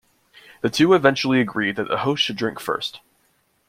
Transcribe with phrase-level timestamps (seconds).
[0.61, 3.01] The two eventually agreed that the host should drink first.